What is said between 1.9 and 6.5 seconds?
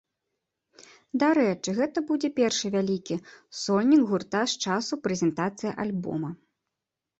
будзе першы вялікі сольнік гурта з часу прэзентацыі альбома.